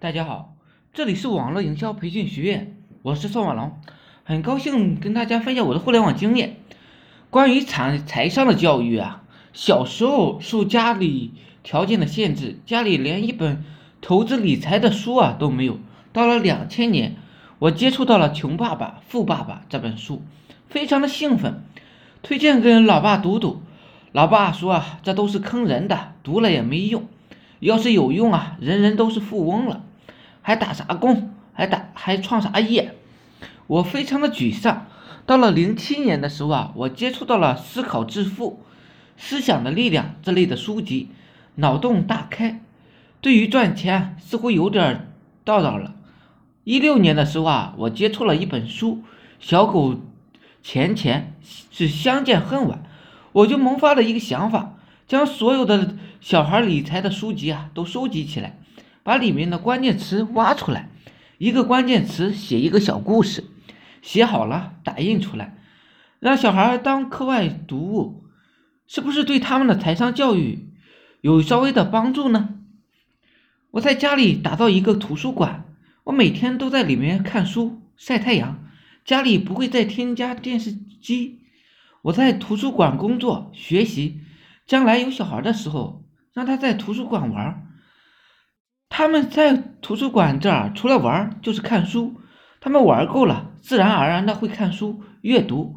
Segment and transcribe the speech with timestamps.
[0.00, 0.54] 大家好，
[0.94, 3.78] 这里是网络营销培训学院，我是宋瓦龙，
[4.24, 6.56] 很高兴跟大家分享我的互联网经验。
[7.28, 9.22] 关于财财商的教育啊，
[9.52, 13.62] 小时候受家里条件的限制，家里连一本
[14.00, 15.78] 投资理财的书啊都没有。
[16.14, 17.16] 到了两千年，
[17.58, 20.22] 我接触到了《穷爸爸富爸爸》这本书，
[20.70, 21.62] 非常的兴奋，
[22.22, 23.60] 推荐跟老爸读读。
[24.12, 27.06] 老爸说啊，这都是坑人的，读了也没用。
[27.58, 29.84] 要是有用啊，人人都是富翁了。
[30.42, 31.34] 还打啥工？
[31.52, 32.94] 还打还创啥业？
[33.66, 34.86] 我非常的沮丧。
[35.26, 38.50] 到了零七年的时候啊，我接触到了《思考致富》
[39.16, 41.10] 《思想的力量》这类的书籍，
[41.56, 42.60] 脑洞大开。
[43.20, 45.12] 对于赚钱似乎有点
[45.44, 45.94] 道道了。
[46.64, 48.92] 一六年的时候啊，我接触了一本书
[49.38, 50.00] 《小狗
[50.62, 51.34] 钱钱
[51.70, 52.78] 是相见恨晚》，
[53.32, 54.74] 我就萌发了一个想法，
[55.06, 58.58] 将所有的小孩理财的书籍啊都收集起来。
[59.02, 60.88] 把里面的关键词挖出来，
[61.38, 63.44] 一个关键词写一个小故事，
[64.02, 65.56] 写好了打印出来，
[66.18, 68.24] 让小孩当课外读物，
[68.86, 70.68] 是不是对他们的财商教育
[71.20, 72.56] 有稍微的帮助呢？
[73.72, 75.64] 我在家里打造一个图书馆，
[76.04, 78.64] 我每天都在里面看书晒太阳，
[79.04, 81.40] 家里不会再添加电视机，
[82.02, 84.20] 我在图书馆工作学习，
[84.66, 87.69] 将来有小孩的时候，让他在图书馆玩。
[88.90, 92.20] 他们在图书馆这儿除了玩就是看书，
[92.60, 95.76] 他们玩够了，自然而然的会看书阅读，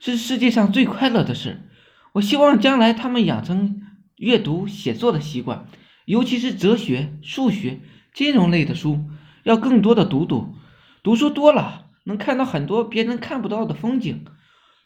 [0.00, 1.68] 是世界上最快乐的事。
[2.12, 3.82] 我希望将来他们养成
[4.16, 5.66] 阅读写作的习惯，
[6.06, 7.80] 尤其是哲学、数学、
[8.14, 9.00] 金融类的书，
[9.42, 10.54] 要更多的读读。
[11.02, 14.24] 读书多了，能看到很多别人看不到的风景；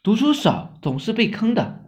[0.02, 1.84] 读书少，总是被坑的。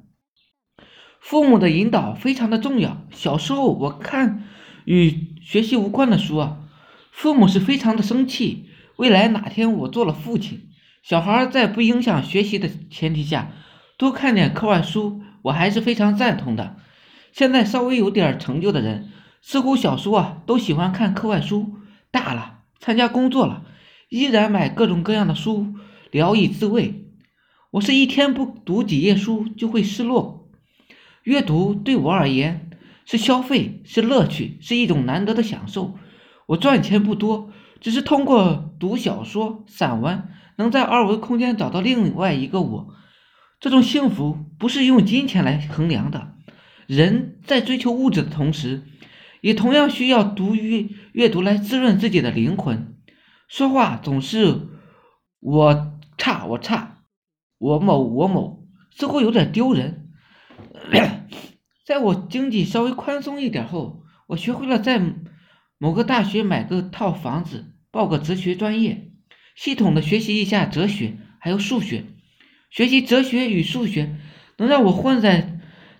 [1.20, 2.98] 父母的引导非常的重要。
[3.10, 4.44] 小时候我看。
[4.90, 6.58] 与学习无关的书啊，
[7.12, 8.66] 父母是非常的生气。
[8.96, 10.68] 未来哪天我做了父亲，
[11.00, 13.52] 小孩在不影响学习的前提下，
[13.96, 16.74] 多看点课外书，我还是非常赞同的。
[17.30, 21.76] 现在稍微有点成就的人，似乎小时候啊都喜欢看课外书，
[22.10, 23.62] 大了参加工作了，
[24.08, 25.72] 依然买各种各样的书
[26.10, 27.04] 聊以自慰。
[27.70, 30.50] 我是一天不读几页书就会失落。
[31.22, 32.66] 阅读对我而言。
[33.04, 35.98] 是消费，是乐趣，是一种难得的享受。
[36.46, 37.50] 我赚钱不多，
[37.80, 42.94] 只是通过读小说、散文，能在二维空间找到另外一个我。
[43.60, 46.34] 这种幸福不是用金钱来衡量的。
[46.86, 48.84] 人在追求物质的同时，
[49.42, 52.96] 也同样需要读阅阅读来滋润自己的灵魂。
[53.48, 54.68] 说话总是
[55.40, 57.02] 我差我差，
[57.58, 58.64] 我某我某，
[58.96, 60.08] 似乎有点丢人。
[61.90, 65.02] 在我经济稍微宽松一点后，我学会了在
[65.76, 69.10] 某个大学买个套房子，报个哲学专业，
[69.56, 72.04] 系统的学习一下哲学，还有数学。
[72.70, 74.14] 学习哲学与数学，
[74.56, 75.58] 能让我混在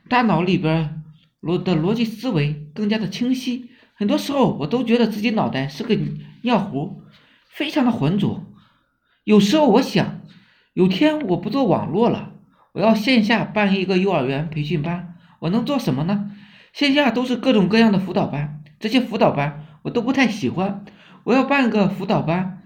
[0.08, 1.02] 大脑里边
[1.42, 3.70] 逻的逻辑思维更加的清晰。
[3.94, 5.98] 很多时候，我都觉得自己脑袋是个
[6.42, 7.02] 尿壶，
[7.48, 8.46] 非常的浑浊。
[9.24, 10.20] 有时候我想，
[10.72, 12.34] 有天我不做网络了，
[12.74, 15.16] 我要线下办一个幼儿园培训班。
[15.40, 16.30] 我能做什么呢？
[16.72, 20.84] 线下都是各种各样的辅导班，这些辅导班我都不太喜欢。
[21.24, 22.62] 我要办个辅导班，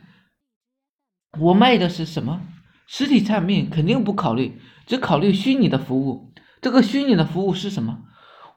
[1.38, 2.42] 我卖的是什么？
[2.86, 6.32] 实体产品肯定不考虑，只考虑虚拟的服务。
[6.60, 8.00] 这个虚拟的服务是什么？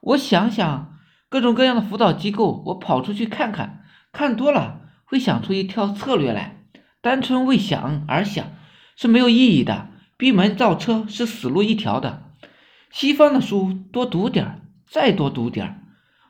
[0.02, 0.98] 我想想
[1.28, 6.64] 各种各样的辅导机构，我跑出去看看，看多了会想出一条策略来。
[7.00, 8.44] 单纯为想而想
[8.96, 12.27] 是没有意义的，闭门造车是死路一条的。
[12.90, 15.80] 西方的书多读点儿，再多读点儿。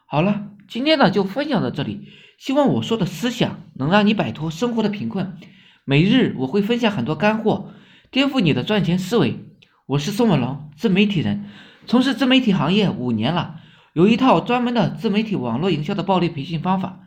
[0.07, 2.09] 好了，今天呢就分享到这里。
[2.37, 5.37] 希望我说的思想能让你摆脱生活的贫困。
[5.85, 7.73] 每日我会分享很多干货，
[8.11, 9.45] 颠覆你的赚钱思维。
[9.87, 11.47] 我是宋文龙，自媒体人，
[11.87, 13.61] 从事自媒体行业五年了，
[13.93, 17.01] 有一套专门的自媒体网络营销的暴力培训方法。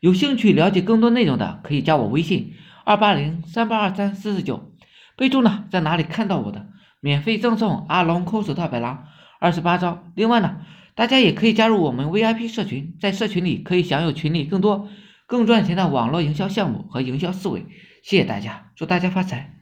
[0.00, 2.54] 有兴趣了解更多内容的，可以加我微信
[2.84, 4.70] 二八零三八二三四四九，
[5.16, 6.66] 备注呢在哪里看到我的。
[7.00, 9.04] 免费赠送阿龙空手套白狼
[9.40, 10.04] 二十八招。
[10.14, 10.62] 另外呢，
[10.94, 14.88] 大家也可以加入我们 VIP 社群，在社群里可以享有群里更多
[15.26, 17.66] 更赚钱的网络营销项目和营销思维。
[18.02, 19.57] 谢谢大家，祝大家发财。